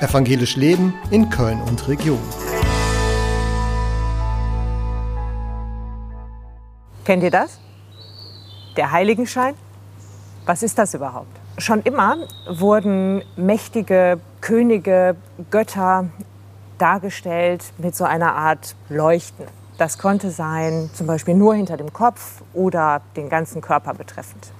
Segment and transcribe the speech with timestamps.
[0.00, 2.20] Evangelisch Leben in Köln und Region.
[7.04, 7.58] Kennt ihr das?
[8.76, 9.54] Der Heiligenschein?
[10.46, 11.26] Was ist das überhaupt?
[11.58, 12.16] Schon immer
[12.48, 15.16] wurden mächtige Könige,
[15.50, 16.04] Götter
[16.78, 19.46] dargestellt mit so einer Art Leuchten.
[19.78, 24.52] Das konnte sein, zum Beispiel nur hinter dem Kopf oder den ganzen Körper betreffend.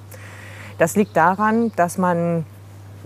[0.79, 2.45] Das liegt daran, dass man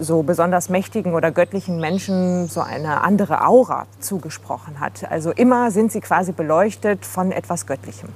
[0.03, 5.11] so besonders mächtigen oder göttlichen Menschen so eine andere Aura zugesprochen hat.
[5.11, 8.11] Also immer sind sie quasi beleuchtet von etwas Göttlichem.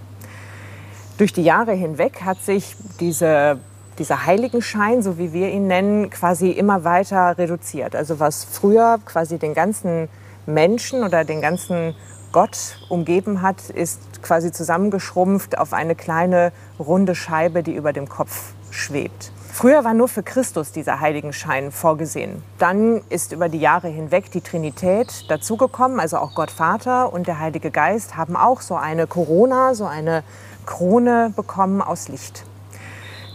[1.18, 3.58] Durch die Jahre hinweg hat sich diese,
[3.98, 7.96] dieser Heiligenschein, so wie wir ihn nennen, quasi immer weiter reduziert.
[7.96, 10.08] Also was früher quasi den ganzen
[10.44, 11.94] Menschen oder den ganzen
[12.32, 18.52] Gott umgeben hat, ist quasi zusammengeschrumpft auf eine kleine runde Scheibe, die über dem Kopf
[18.70, 19.32] schwebt.
[19.56, 22.42] Früher war nur für Christus dieser Heiligenschein vorgesehen.
[22.58, 27.40] Dann ist über die Jahre hinweg die Trinität dazugekommen, also auch Gott Vater und der
[27.40, 30.24] Heilige Geist haben auch so eine Corona, so eine
[30.66, 32.44] Krone bekommen aus Licht.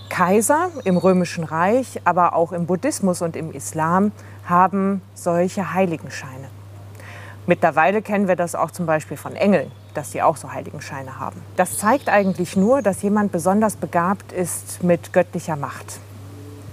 [0.09, 4.11] Kaiser im Römischen Reich, aber auch im Buddhismus und im Islam
[4.45, 6.49] haben solche Heiligenscheine.
[7.47, 11.41] Mittlerweile kennen wir das auch zum Beispiel von Engeln, dass sie auch so Heiligenscheine haben.
[11.55, 15.99] Das zeigt eigentlich nur, dass jemand besonders begabt ist mit göttlicher Macht.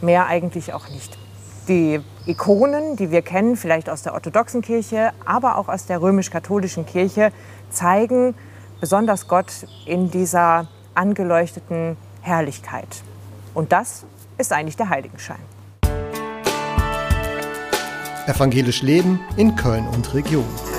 [0.00, 1.18] Mehr eigentlich auch nicht.
[1.66, 6.86] Die Ikonen, die wir kennen, vielleicht aus der orthodoxen Kirche, aber auch aus der römisch-katholischen
[6.86, 7.32] Kirche,
[7.70, 8.34] zeigen
[8.80, 13.02] besonders Gott in dieser angeleuchteten Herrlichkeit.
[13.54, 14.04] Und das
[14.38, 15.40] ist eigentlich der Heiligenschein.
[18.26, 20.77] Evangelisch Leben in Köln und Region.